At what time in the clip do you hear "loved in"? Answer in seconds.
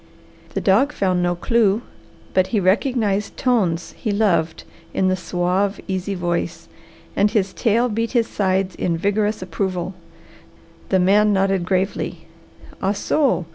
4.11-5.09